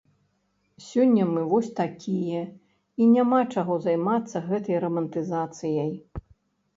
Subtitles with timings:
[0.85, 2.41] Сёння мы вось такія,
[3.05, 5.91] і няма чаго займацца гэтай рамантызацыяй.